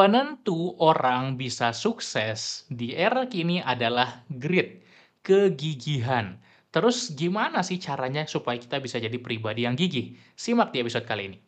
Penentu 0.00 0.80
orang 0.80 1.36
bisa 1.36 1.76
sukses 1.76 2.64
di 2.72 2.96
era 2.96 3.28
kini 3.28 3.60
adalah 3.60 4.24
grit, 4.32 4.80
kegigihan. 5.20 6.40
Terus 6.72 7.12
gimana 7.12 7.60
sih 7.60 7.76
caranya 7.76 8.24
supaya 8.24 8.56
kita 8.56 8.80
bisa 8.80 8.96
jadi 8.96 9.20
pribadi 9.20 9.68
yang 9.68 9.76
gigih? 9.76 10.16
Simak 10.32 10.72
di 10.72 10.80
episode 10.80 11.04
kali 11.04 11.28
ini. 11.28 11.38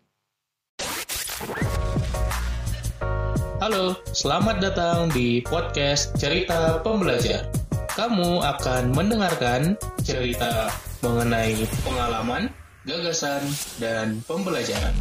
Halo, 3.64 3.96
selamat 4.12 4.60
datang 4.60 5.08
di 5.16 5.40
podcast 5.48 6.12
Cerita 6.20 6.76
Pembelajar. 6.84 7.48
Kamu 7.96 8.44
akan 8.44 8.92
mendengarkan 8.92 9.80
cerita 10.04 10.68
mengenai 11.00 11.56
pengalaman, 11.88 12.52
gagasan, 12.84 13.48
dan 13.80 14.20
pembelajaran. 14.28 14.92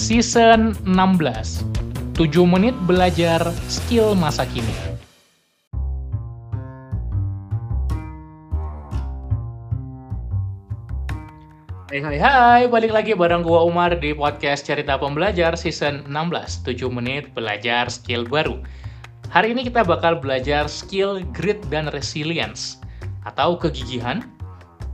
Season 0.00 0.72
16 0.88 1.60
7 2.16 2.24
menit 2.48 2.72
belajar 2.88 3.44
skill 3.68 4.16
masa 4.16 4.48
kini. 4.48 4.72
Hai 11.92 12.00
hai 12.00 12.16
hai, 12.16 12.62
balik 12.64 12.96
lagi 12.96 13.12
bareng 13.12 13.44
gua 13.44 13.68
Umar 13.68 13.92
di 14.00 14.16
podcast 14.16 14.64
Cerita 14.64 14.96
Pembelajar 14.96 15.52
season 15.52 16.08
16 16.08 16.64
7 16.64 16.88
menit 16.88 17.28
belajar 17.36 17.92
skill 17.92 18.24
baru. 18.24 18.56
Hari 19.28 19.52
ini 19.52 19.68
kita 19.68 19.84
bakal 19.84 20.16
belajar 20.16 20.64
skill 20.64 21.20
grit 21.36 21.60
dan 21.68 21.92
resilience 21.92 22.80
Atau 23.28 23.60
kegigihan 23.60 24.24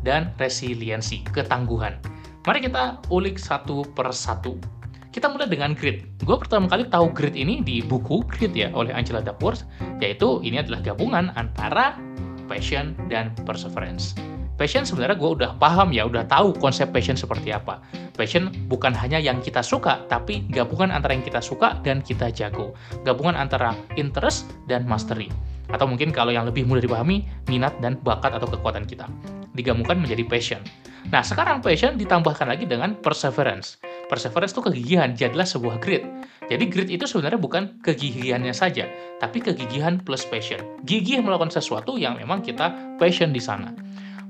dan 0.02 0.34
resiliensi, 0.42 1.22
ketangguhan. 1.30 1.94
Mari 2.42 2.66
kita 2.66 2.98
ulik 3.14 3.38
satu 3.38 3.86
per 3.94 4.10
satu 4.10 4.75
kita 5.16 5.32
mulai 5.32 5.48
dengan 5.48 5.72
grit. 5.72 6.04
Gue 6.20 6.36
pertama 6.36 6.68
kali 6.68 6.84
tahu 6.92 7.08
grit 7.16 7.32
ini 7.32 7.64
di 7.64 7.80
buku 7.80 8.20
Grit 8.28 8.52
ya 8.52 8.68
oleh 8.76 8.92
Angela 8.92 9.24
Duckworth, 9.24 9.64
yaitu 9.96 10.44
ini 10.44 10.60
adalah 10.60 10.84
gabungan 10.84 11.32
antara 11.40 11.96
passion 12.44 12.92
dan 13.08 13.32
perseverance. 13.48 14.12
Passion 14.60 14.84
sebenarnya 14.84 15.16
gue 15.16 15.30
udah 15.40 15.50
paham 15.56 15.88
ya, 15.96 16.04
udah 16.04 16.28
tahu 16.28 16.52
konsep 16.60 16.92
passion 16.92 17.16
seperti 17.16 17.48
apa. 17.48 17.80
Passion 18.12 18.52
bukan 18.68 18.92
hanya 18.92 19.16
yang 19.16 19.40
kita 19.40 19.64
suka, 19.64 20.04
tapi 20.12 20.44
gabungan 20.52 20.92
antara 20.92 21.16
yang 21.16 21.24
kita 21.24 21.40
suka 21.40 21.80
dan 21.80 22.04
kita 22.04 22.28
jago. 22.28 22.76
Gabungan 23.08 23.40
antara 23.40 23.72
interest 23.96 24.52
dan 24.68 24.84
mastery. 24.84 25.32
Atau 25.72 25.88
mungkin 25.88 26.12
kalau 26.12 26.28
yang 26.28 26.44
lebih 26.44 26.68
mudah 26.68 26.84
dipahami, 26.84 27.24
minat 27.48 27.72
dan 27.80 27.96
bakat 28.04 28.36
atau 28.36 28.48
kekuatan 28.52 28.84
kita. 28.84 29.08
Digabungkan 29.56 29.96
menjadi 29.96 30.28
passion. 30.28 30.60
Nah, 31.08 31.24
sekarang 31.24 31.64
passion 31.64 31.96
ditambahkan 31.96 32.52
lagi 32.52 32.68
dengan 32.68 32.96
perseverance 33.00 33.80
perseverance 34.06 34.54
itu 34.54 34.62
kegigihan, 34.62 35.14
jadilah 35.14 35.46
sebuah 35.46 35.82
grit. 35.82 36.02
Jadi 36.46 36.64
grit 36.70 36.90
itu 36.90 37.04
sebenarnya 37.06 37.38
bukan 37.42 37.82
kegigihannya 37.82 38.54
saja, 38.54 38.86
tapi 39.18 39.42
kegigihan 39.42 39.98
plus 39.98 40.22
passion. 40.26 40.62
Gigih 40.86 41.22
melakukan 41.22 41.50
sesuatu 41.50 41.98
yang 41.98 42.18
memang 42.18 42.42
kita 42.42 42.98
passion 43.02 43.34
di 43.34 43.42
sana. 43.42 43.74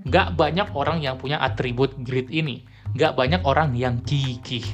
Gak 0.06 0.38
banyak 0.38 0.70
orang 0.72 1.02
yang 1.02 1.18
punya 1.20 1.36
atribut 1.42 1.92
grit 2.06 2.30
ini. 2.32 2.62
Gak 2.96 3.18
banyak 3.18 3.42
orang 3.44 3.74
yang 3.76 4.00
gigih. 4.06 4.64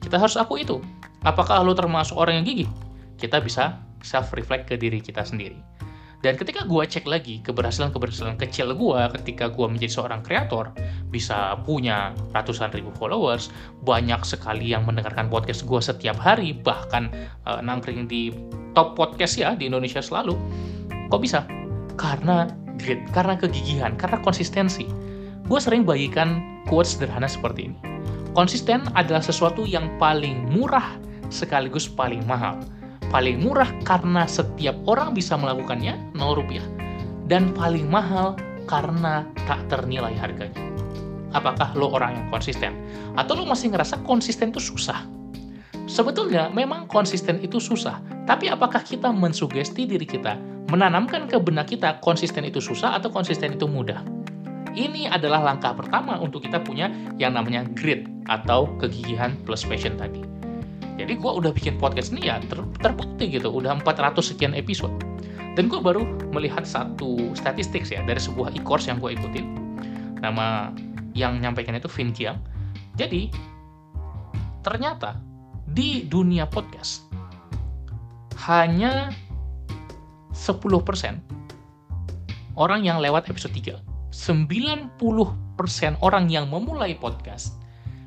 Kita 0.00 0.16
harus 0.16 0.38
aku 0.38 0.62
itu. 0.62 0.78
Apakah 1.26 1.60
lo 1.66 1.74
termasuk 1.74 2.14
orang 2.14 2.40
yang 2.40 2.46
gigih? 2.46 2.70
Kita 3.18 3.42
bisa 3.42 3.82
self-reflect 4.06 4.70
ke 4.70 4.74
diri 4.78 5.02
kita 5.02 5.26
sendiri. 5.26 5.75
Dan 6.24 6.34
ketika 6.40 6.64
gue 6.64 6.82
cek 6.82 7.04
lagi 7.04 7.44
keberhasilan-keberhasilan 7.44 8.40
kecil 8.40 8.72
gue 8.72 9.00
ketika 9.20 9.52
gue 9.52 9.66
menjadi 9.68 10.00
seorang 10.00 10.24
kreator, 10.24 10.72
bisa 11.12 11.60
punya 11.62 12.16
ratusan 12.32 12.72
ribu 12.72 12.88
followers, 12.96 13.52
banyak 13.84 14.24
sekali 14.24 14.72
yang 14.72 14.88
mendengarkan 14.88 15.28
podcast 15.28 15.68
gue 15.68 15.80
setiap 15.80 16.16
hari, 16.16 16.56
bahkan 16.56 17.12
uh, 17.44 17.60
nangkring 17.60 18.08
di 18.08 18.32
top 18.72 18.96
podcast 18.96 19.36
ya 19.36 19.52
di 19.52 19.68
Indonesia 19.68 20.00
selalu. 20.00 20.34
Kok 21.12 21.20
bisa? 21.20 21.44
Karena 22.00 22.48
grit, 22.80 23.04
karena 23.12 23.36
kegigihan, 23.36 23.94
karena 23.96 24.20
konsistensi. 24.24 24.88
Gue 25.46 25.60
sering 25.62 25.86
bagikan 25.86 26.42
quotes 26.66 26.96
sederhana 26.96 27.30
seperti 27.30 27.70
ini. 27.70 27.78
Konsisten 28.36 28.84
adalah 28.92 29.24
sesuatu 29.24 29.64
yang 29.64 29.88
paling 29.96 30.52
murah 30.52 30.98
sekaligus 31.32 31.88
paling 31.88 32.22
mahal 32.28 32.60
paling 33.10 33.42
murah 33.42 33.70
karena 33.86 34.26
setiap 34.26 34.74
orang 34.90 35.14
bisa 35.14 35.38
melakukannya 35.38 35.94
0 36.14 36.38
rupiah 36.38 36.64
dan 37.26 37.54
paling 37.54 37.86
mahal 37.86 38.38
karena 38.66 39.26
tak 39.46 39.62
ternilai 39.70 40.14
harganya. 40.18 40.58
Apakah 41.34 41.74
lo 41.76 41.92
orang 41.92 42.16
yang 42.16 42.26
konsisten? 42.32 42.72
Atau 43.18 43.38
lo 43.38 43.44
masih 43.44 43.70
ngerasa 43.74 44.02
konsisten 44.06 44.50
itu 44.50 44.62
susah? 44.62 45.04
Sebetulnya 45.86 46.50
memang 46.50 46.90
konsisten 46.90 47.38
itu 47.38 47.62
susah, 47.62 48.02
tapi 48.26 48.50
apakah 48.50 48.82
kita 48.82 49.14
mensugesti 49.14 49.86
diri 49.86 50.02
kita, 50.02 50.34
menanamkan 50.66 51.30
ke 51.30 51.38
benak 51.38 51.70
kita 51.70 52.02
konsisten 52.02 52.42
itu 52.42 52.58
susah 52.58 52.98
atau 52.98 53.06
konsisten 53.06 53.54
itu 53.54 53.70
mudah? 53.70 54.02
Ini 54.76 55.08
adalah 55.08 55.40
langkah 55.40 55.72
pertama 55.72 56.18
untuk 56.18 56.42
kita 56.42 56.60
punya 56.60 56.90
yang 57.16 57.38
namanya 57.38 57.64
grit 57.78 58.04
atau 58.26 58.66
kegigihan 58.82 59.38
plus 59.46 59.62
passion 59.62 59.94
tadi. 59.94 60.35
Jadi 60.96 61.12
gue 61.20 61.28
udah 61.28 61.52
bikin 61.52 61.76
podcast 61.76 62.12
ini 62.16 62.32
ya 62.32 62.40
ter 62.40 62.56
terbukti 62.80 63.28
gitu, 63.28 63.52
udah 63.52 63.76
400 63.84 64.16
sekian 64.24 64.56
episode. 64.56 64.92
Dan 65.56 65.68
gue 65.68 65.80
baru 65.80 66.04
melihat 66.32 66.64
satu 66.64 67.32
statistik 67.36 67.84
ya 67.88 68.04
dari 68.04 68.20
sebuah 68.20 68.52
e-course 68.56 68.88
yang 68.88 69.00
gue 69.00 69.12
ikutin. 69.16 69.46
Nama 70.24 70.72
yang 71.12 71.40
nyampaikan 71.40 71.76
itu 71.76 71.88
Vin 71.88 72.12
Kiang. 72.12 72.40
Jadi 72.96 73.28
ternyata 74.64 75.20
di 75.68 76.04
dunia 76.08 76.48
podcast 76.48 77.04
hanya 78.48 79.12
10% 80.32 80.56
orang 82.56 82.80
yang 82.84 83.00
lewat 83.00 83.28
episode 83.28 83.52
3. 83.52 83.80
90% 84.12 84.96
orang 86.00 86.24
yang 86.32 86.48
memulai 86.48 86.96
podcast 86.96 87.60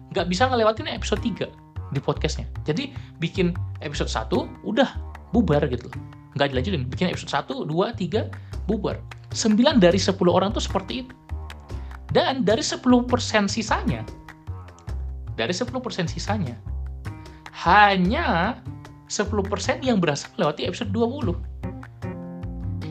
nggak 0.10 0.26
bisa 0.26 0.50
ngelewatin 0.50 0.90
episode 0.90 1.22
3 1.22 1.69
di 1.94 2.00
podcastnya. 2.02 2.46
Jadi 2.66 2.94
bikin 3.18 3.54
episode 3.82 4.10
1 4.10 4.66
udah 4.66 4.90
bubar 5.34 5.66
gitu. 5.70 5.90
Nggak 6.38 6.54
dilanjutin. 6.54 6.86
Bikin 6.90 7.08
episode 7.10 7.32
1, 7.32 7.66
2, 7.66 7.94
3, 7.98 8.30
bubar. 8.70 9.02
9 9.34 9.78
dari 9.78 9.98
10 9.98 10.14
orang 10.30 10.54
tuh 10.54 10.62
seperti 10.62 11.06
itu. 11.06 11.14
Dan 12.10 12.42
dari 12.42 12.66
10% 12.66 12.82
sisanya, 13.46 14.02
dari 15.38 15.54
10% 15.54 16.10
sisanya, 16.10 16.58
hanya 17.54 18.58
10% 19.06 19.86
yang 19.86 20.02
berhasil 20.02 20.30
melewati 20.34 20.66
episode 20.66 20.90
20. 20.90 21.38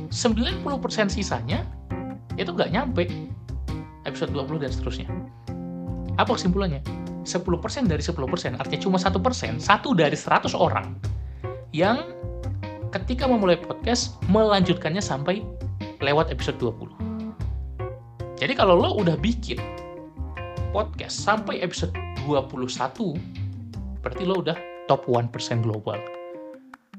90% 0.08 1.10
sisanya 1.10 1.66
itu 2.38 2.50
nggak 2.54 2.70
nyampe 2.70 3.10
episode 4.06 4.30
20 4.30 4.62
dan 4.62 4.70
seterusnya. 4.70 5.08
Apa 6.18 6.34
kesimpulannya? 6.34 6.82
10% 7.22 7.86
dari 7.86 8.02
10%, 8.02 8.58
artinya 8.58 8.80
cuma 8.82 8.98
1%, 8.98 9.62
satu 9.62 9.92
dari 9.94 10.16
100 10.16 10.56
orang 10.58 10.96
yang 11.70 12.00
ketika 12.90 13.28
memulai 13.28 13.60
podcast 13.60 14.16
melanjutkannya 14.32 15.04
sampai 15.04 15.44
lewat 16.00 16.32
episode 16.32 16.56
20. 16.58 16.88
Jadi 18.38 18.52
kalau 18.54 18.78
lo 18.78 18.96
udah 18.96 19.18
bikin 19.20 19.60
podcast 20.72 21.20
sampai 21.20 21.60
episode 21.60 21.92
21, 22.24 23.18
berarti 24.00 24.22
lo 24.24 24.40
udah 24.40 24.56
top 24.88 25.04
1% 25.04 25.60
global. 25.60 26.00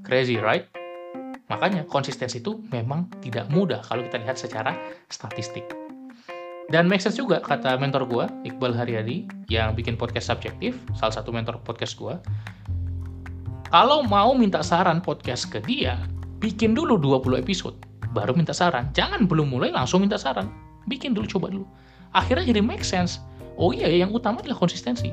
Crazy, 0.06 0.38
right? 0.38 0.70
Makanya 1.50 1.90
konsistensi 1.90 2.38
itu 2.38 2.62
memang 2.70 3.10
tidak 3.26 3.50
mudah 3.50 3.82
kalau 3.82 4.06
kita 4.06 4.22
lihat 4.22 4.38
secara 4.38 4.78
statistik. 5.10 5.79
Dan 6.70 6.86
make 6.86 7.02
sense 7.02 7.18
juga 7.18 7.42
kata 7.42 7.82
mentor 7.82 8.06
gue, 8.06 8.26
Iqbal 8.46 8.78
Haryadi, 8.78 9.26
yang 9.50 9.74
bikin 9.74 9.98
podcast 9.98 10.30
subjektif, 10.30 10.78
salah 10.94 11.18
satu 11.18 11.34
mentor 11.34 11.58
podcast 11.66 11.98
gue. 11.98 12.14
Kalau 13.74 14.06
mau 14.06 14.38
minta 14.38 14.62
saran 14.62 15.02
podcast 15.02 15.50
ke 15.50 15.66
dia, 15.66 15.98
bikin 16.38 16.78
dulu 16.78 17.02
20 17.02 17.42
episode, 17.42 17.74
baru 18.14 18.38
minta 18.38 18.54
saran. 18.54 18.94
Jangan 18.94 19.26
belum 19.26 19.50
mulai 19.50 19.74
langsung 19.74 20.06
minta 20.06 20.22
saran. 20.22 20.54
Bikin 20.86 21.18
dulu, 21.18 21.26
coba 21.26 21.50
dulu. 21.50 21.66
Akhirnya 22.14 22.46
jadi 22.54 22.62
make 22.62 22.86
sense. 22.86 23.18
Oh 23.58 23.74
iya, 23.74 23.90
yang 23.90 24.14
utama 24.14 24.46
adalah 24.46 24.62
konsistensi. 24.62 25.10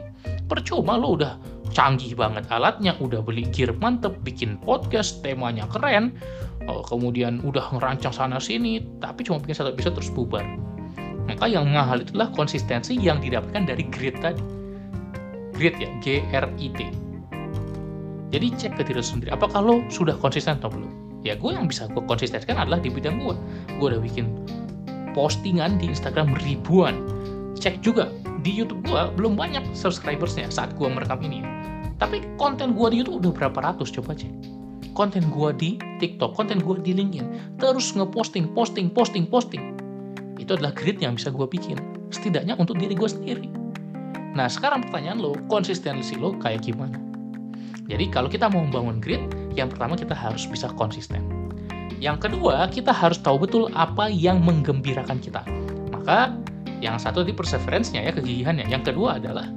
Percuma 0.53 1.01
lo 1.01 1.17
udah 1.17 1.41
canggih 1.73 2.13
banget 2.13 2.45
alatnya, 2.53 2.93
udah 3.01 3.25
beli 3.25 3.49
gear 3.49 3.73
mantep, 3.81 4.13
bikin 4.29 4.61
podcast, 4.61 5.25
temanya 5.25 5.65
keren, 5.73 6.21
oh, 6.69 6.85
kemudian 6.85 7.41
udah 7.41 7.65
ngerancang 7.73 8.13
sana 8.13 8.37
sini, 8.37 8.85
tapi 9.01 9.25
cuma 9.25 9.41
bikin 9.41 9.57
satu 9.57 9.73
episode 9.73 9.97
terus 9.97 10.13
bubar 10.13 10.45
maka 11.27 11.51
yang 11.51 11.67
mahal 11.67 12.01
itulah 12.01 12.31
konsistensi 12.33 12.95
yang 12.95 13.19
didapatkan 13.19 13.67
dari 13.67 13.85
grit 13.91 14.17
tadi. 14.23 14.43
Grit 15.53 15.75
ya, 15.83 15.91
G-R-I-T. 16.01 16.81
Jadi 18.31 18.47
cek 18.59 18.73
ke 18.79 18.83
diri 18.83 19.03
sendiri, 19.03 19.31
apakah 19.31 19.63
lo 19.63 19.83
sudah 19.87 20.15
konsisten 20.19 20.59
atau 20.59 20.71
belum? 20.71 20.91
Ya 21.27 21.35
gue 21.35 21.51
yang 21.51 21.67
bisa 21.67 21.91
gue 21.91 22.03
konsistenkan 22.07 22.55
adalah 22.55 22.79
di 22.79 22.91
bidang 22.91 23.23
gue. 23.23 23.35
Gue 23.79 23.87
udah 23.95 24.03
bikin 24.03 24.31
postingan 25.15 25.79
di 25.79 25.91
Instagram 25.91 26.35
ribuan. 26.47 26.95
Cek 27.59 27.83
juga 27.83 28.11
di 28.47 28.55
YouTube 28.55 28.87
gue 28.87 29.03
belum 29.19 29.35
banyak 29.35 29.75
subscribersnya 29.75 30.47
saat 30.55 30.75
gue 30.79 30.87
merekam 30.87 31.19
ini. 31.23 31.43
Tapi 31.97 32.23
konten 32.37 32.77
gue 32.77 32.87
di 32.93 33.03
YouTube 33.03 33.27
udah 33.27 33.33
berapa 33.35 33.59
ratus 33.73 33.91
coba 33.95 34.15
cek. 34.15 34.31
Konten 34.93 35.29
gue 35.29 35.51
di 35.57 35.71
TikTok, 36.01 36.33
konten 36.33 36.61
gue 36.61 36.77
di 36.81 36.97
LinkedIn, 36.97 37.59
terus 37.61 37.93
ngeposting, 37.93 38.53
posting, 38.57 38.89
posting, 38.89 39.29
posting. 39.29 39.76
Itu 40.47 40.55
adalah 40.55 40.71
grid 40.71 41.03
yang 41.03 41.19
bisa 41.19 41.35
gue 41.35 41.43
bikin. 41.43 41.75
Setidaknya 42.15 42.55
untuk 42.55 42.79
diri 42.79 42.95
gue 42.95 43.11
sendiri. 43.11 43.51
Nah 44.39 44.47
sekarang 44.47 44.87
pertanyaan 44.87 45.19
lo, 45.19 45.35
konsistensi 45.51 46.15
lo 46.15 46.39
kayak 46.39 46.63
gimana? 46.63 47.03
Jadi 47.91 48.07
kalau 48.15 48.31
kita 48.31 48.47
mau 48.47 48.63
membangun 48.63 49.03
grid, 49.03 49.27
yang 49.59 49.67
pertama 49.67 49.99
kita 49.99 50.15
harus 50.15 50.47
bisa 50.47 50.71
konsisten. 50.79 51.27
Yang 51.99 52.31
kedua, 52.31 52.71
kita 52.71 52.95
harus 52.95 53.19
tahu 53.19 53.43
betul 53.43 53.75
apa 53.75 54.07
yang 54.07 54.39
menggembirakan 54.39 55.19
kita. 55.19 55.43
Maka 55.91 56.39
yang 56.79 56.95
satu 56.95 57.27
di 57.27 57.35
perseverance-nya 57.35 58.07
ya, 58.07 58.15
kegigihannya. 58.15 58.71
Yang 58.71 58.95
kedua 58.95 59.19
adalah 59.19 59.51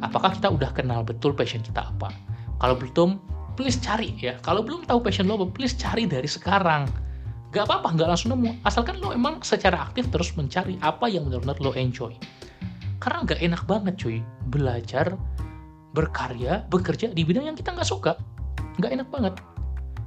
apakah 0.00 0.32
kita 0.32 0.48
udah 0.48 0.72
kenal 0.72 1.04
betul 1.04 1.36
passion 1.36 1.60
kita 1.60 1.92
apa. 1.92 2.08
Kalau 2.56 2.80
belum, 2.80 3.20
please 3.60 3.76
cari 3.76 4.16
ya. 4.16 4.40
Kalau 4.40 4.64
belum 4.64 4.88
tahu 4.88 5.04
passion 5.04 5.28
lo, 5.28 5.44
please 5.44 5.76
cari 5.76 6.08
dari 6.08 6.30
sekarang. 6.30 6.88
Gak 7.52 7.68
apa-apa, 7.68 7.92
gak 8.00 8.08
langsung 8.08 8.32
nemu. 8.32 8.64
Asalkan 8.64 8.96
lo 8.96 9.12
emang 9.12 9.44
secara 9.44 9.84
aktif 9.84 10.08
terus 10.08 10.32
mencari 10.32 10.80
apa 10.80 11.04
yang 11.04 11.28
benar-benar 11.28 11.60
lo 11.60 11.76
enjoy. 11.76 12.16
Karena 12.96 13.28
gak 13.28 13.44
enak 13.44 13.62
banget 13.68 13.94
cuy, 14.00 14.24
belajar, 14.48 15.12
berkarya, 15.92 16.64
bekerja 16.72 17.12
di 17.12 17.28
bidang 17.28 17.52
yang 17.52 17.56
kita 17.56 17.76
nggak 17.76 17.84
suka. 17.84 18.16
Gak 18.80 18.96
enak 18.96 19.12
banget. 19.12 19.36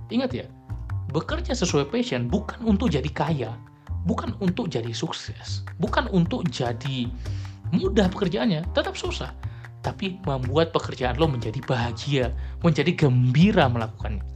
Ingat 0.10 0.32
ya, 0.34 0.46
bekerja 1.14 1.54
sesuai 1.54 1.94
passion 1.94 2.26
bukan 2.26 2.58
untuk 2.66 2.90
jadi 2.90 3.10
kaya, 3.14 3.54
bukan 4.10 4.34
untuk 4.42 4.74
jadi 4.74 4.90
sukses, 4.90 5.62
bukan 5.78 6.10
untuk 6.10 6.50
jadi 6.50 7.10
mudah 7.74 8.10
pekerjaannya, 8.10 8.66
tetap 8.74 8.98
susah. 8.98 9.30
Tapi 9.86 10.18
membuat 10.26 10.74
pekerjaan 10.74 11.22
lo 11.22 11.30
menjadi 11.30 11.62
bahagia, 11.62 12.34
menjadi 12.66 12.90
gembira 13.06 13.70
melakukannya. 13.70 14.35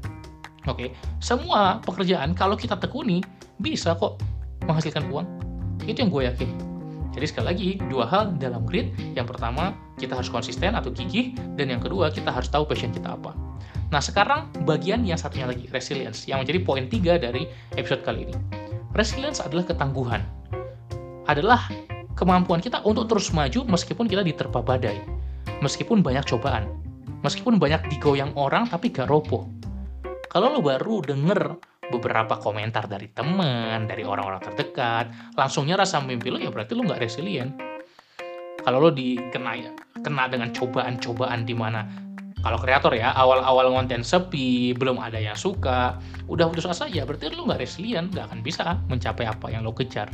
Oke, 0.67 0.91
semua 1.23 1.79
pekerjaan 1.85 2.35
kalau 2.35 2.59
kita 2.59 2.75
tekuni 2.75 3.23
bisa 3.63 3.95
kok 3.95 4.19
menghasilkan 4.67 5.07
uang. 5.07 5.27
Itu 5.87 6.03
yang 6.03 6.11
gue 6.11 6.23
yakin. 6.27 6.49
Jadi 7.15 7.25
sekali 7.25 7.45
lagi, 7.47 7.69
dua 7.89 8.05
hal 8.05 8.35
dalam 8.37 8.67
grid. 8.67 8.93
Yang 9.15 9.35
pertama, 9.35 9.73
kita 9.97 10.19
harus 10.19 10.29
konsisten 10.29 10.77
atau 10.77 10.93
gigih. 10.93 11.33
Dan 11.57 11.73
yang 11.73 11.81
kedua, 11.81 12.13
kita 12.13 12.29
harus 12.29 12.51
tahu 12.51 12.69
passion 12.69 12.93
kita 12.93 13.17
apa. 13.17 13.33
Nah, 13.89 13.97
sekarang 13.97 14.53
bagian 14.69 15.01
yang 15.01 15.17
satunya 15.17 15.49
lagi, 15.49 15.65
resilience. 15.73 16.29
Yang 16.29 16.45
menjadi 16.45 16.59
poin 16.61 16.85
tiga 16.85 17.13
dari 17.17 17.49
episode 17.73 18.05
kali 18.05 18.29
ini. 18.29 18.35
Resilience 18.93 19.41
adalah 19.41 19.65
ketangguhan. 19.65 20.21
Adalah 21.25 21.65
kemampuan 22.13 22.61
kita 22.61 22.85
untuk 22.85 23.09
terus 23.09 23.33
maju 23.33 23.65
meskipun 23.65 24.05
kita 24.05 24.21
diterpa 24.21 24.61
badai. 24.61 25.01
Meskipun 25.65 26.05
banyak 26.05 26.23
cobaan. 26.29 26.69
Meskipun 27.25 27.57
banyak 27.57 27.83
digoyang 27.89 28.31
orang 28.37 28.69
tapi 28.69 28.93
gak 28.93 29.09
roboh. 29.09 29.49
Kalau 30.29 30.53
lo 30.53 30.61
baru 30.61 31.01
denger 31.01 31.57
beberapa 31.89 32.37
komentar 32.37 32.85
dari 32.85 33.09
teman, 33.09 33.89
dari 33.89 34.05
orang-orang 34.05 34.45
terdekat, 34.45 35.09
langsungnya 35.33 35.73
rasa 35.73 35.97
mimpi 36.05 36.29
lo 36.29 36.37
ya 36.37 36.53
berarti 36.53 36.77
lo 36.77 36.85
nggak 36.85 37.01
resilient. 37.01 37.57
Kalau 38.61 38.77
lo 38.77 38.93
dikena 38.93 39.57
kena 40.05 40.29
dengan 40.29 40.53
cobaan-cobaan 40.53 41.49
di 41.49 41.57
mana 41.57 41.81
kalau 42.39 42.55
kreator 42.55 42.95
ya 42.95 43.11
awal-awal 43.17 43.73
konten 43.73 43.99
sepi 43.99 44.71
belum 44.71 45.01
ada 45.01 45.19
yang 45.19 45.35
suka 45.35 45.99
udah 46.31 46.47
putus 46.47 46.71
asa 46.71 46.87
ya 46.87 47.03
berarti 47.03 47.35
lo 47.35 47.43
nggak 47.43 47.59
resilient 47.59 48.15
nggak 48.15 48.31
akan 48.31 48.39
bisa 48.39 48.79
mencapai 48.87 49.27
apa 49.27 49.51
yang 49.51 49.67
lo 49.67 49.75
kejar 49.75 50.07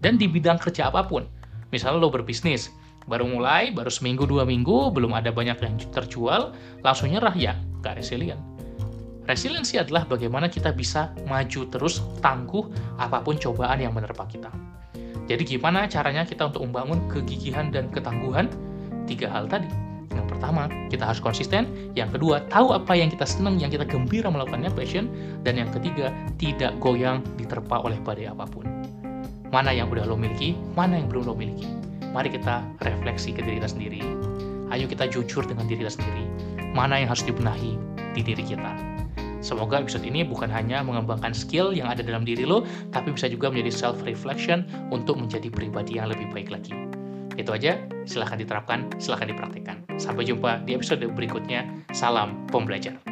dan 0.00 0.16
di 0.16 0.24
bidang 0.24 0.56
kerja 0.56 0.88
apa 0.88 1.04
pun 1.04 1.28
misalnya 1.68 2.00
lo 2.00 2.08
berbisnis 2.08 2.72
baru 3.04 3.28
mulai 3.28 3.68
baru 3.68 3.92
seminggu 3.92 4.24
dua 4.24 4.48
minggu 4.48 4.94
belum 4.96 5.12
ada 5.12 5.28
banyak 5.28 5.60
yang 5.60 5.76
terjual 5.92 6.56
langsung 6.80 7.12
nyerah 7.12 7.36
ya 7.36 7.52
nggak 7.84 8.00
resilient 8.00 8.40
Resiliensi 9.22 9.78
adalah 9.78 10.02
bagaimana 10.02 10.50
kita 10.50 10.74
bisa 10.74 11.14
maju 11.30 11.60
terus 11.70 12.02
tangguh 12.18 12.66
apa 12.98 13.22
pun 13.22 13.38
cobaan 13.38 13.78
yang 13.78 13.94
menerpa 13.94 14.26
kita. 14.26 14.50
Jadi 15.30 15.46
gimana 15.46 15.86
caranya 15.86 16.26
kita 16.26 16.50
untuk 16.50 16.66
membangun 16.66 17.06
kegigihan 17.06 17.70
dan 17.70 17.86
ketangguhan? 17.94 18.50
Tiga 19.06 19.30
hal 19.30 19.46
tadi. 19.46 19.70
Yang 20.12 20.26
pertama, 20.36 20.66
kita 20.90 21.06
harus 21.06 21.22
konsisten. 21.22 21.70
Yang 21.94 22.18
kedua, 22.18 22.42
tahu 22.50 22.74
apa 22.74 22.92
yang 22.98 23.08
kita 23.08 23.24
senang, 23.24 23.56
yang 23.62 23.70
kita 23.70 23.86
gembira 23.86 24.28
melakukannya, 24.28 24.74
passion. 24.74 25.06
Dan 25.46 25.56
yang 25.56 25.70
ketiga, 25.70 26.10
tidak 26.36 26.74
goyang 26.82 27.22
diterpa 27.38 27.80
oleh 27.80 27.96
badai 28.02 28.28
apa 28.28 28.44
pun. 28.50 28.66
Mana 29.54 29.70
yang 29.70 29.88
udah 29.88 30.04
lo 30.04 30.18
miliki, 30.18 30.58
mana 30.74 30.98
yang 30.98 31.08
belum 31.08 31.30
lo 31.30 31.34
miliki. 31.38 31.70
Mari 32.12 32.34
kita 32.34 32.60
refleksi 32.84 33.32
ke 33.32 33.40
diri 33.40 33.62
kita 33.62 33.70
sendiri. 33.72 34.00
Ayo 34.68 34.84
kita 34.90 35.08
jujur 35.08 35.46
dengan 35.46 35.64
diri 35.70 35.86
kita 35.86 35.96
sendiri. 35.96 36.24
Mana 36.76 37.00
yang 37.00 37.08
harus 37.12 37.24
dibenahi 37.24 37.78
di 38.12 38.20
diri 38.20 38.44
kita. 38.44 38.91
Semoga 39.42 39.82
episode 39.82 40.06
ini 40.06 40.22
bukan 40.22 40.46
hanya 40.48 40.86
mengembangkan 40.86 41.34
skill 41.34 41.74
yang 41.74 41.90
ada 41.90 42.00
dalam 42.00 42.22
diri 42.22 42.46
lo, 42.46 42.62
tapi 42.94 43.10
bisa 43.10 43.26
juga 43.26 43.50
menjadi 43.50 43.74
self-reflection 43.74 44.88
untuk 44.94 45.18
menjadi 45.18 45.50
pribadi 45.50 45.98
yang 45.98 46.14
lebih 46.14 46.30
baik 46.30 46.48
lagi. 46.54 46.72
Itu 47.34 47.50
aja, 47.50 47.76
silahkan 48.06 48.38
diterapkan, 48.38 48.86
silahkan 49.02 49.28
dipraktikkan. 49.28 49.76
Sampai 49.98 50.30
jumpa 50.30 50.62
di 50.62 50.78
episode 50.78 51.02
berikutnya. 51.10 51.66
Salam 51.90 52.46
pembelajar. 52.48 53.11